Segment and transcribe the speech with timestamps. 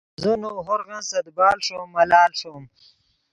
[0.21, 2.63] زو نؤ ہورغن سے دیبال ݰوم ملال ݰوم